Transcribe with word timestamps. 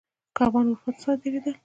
کبان 0.37 0.65
اروپا 0.67 0.89
ته 0.93 0.99
صادرېدل. 1.03 1.55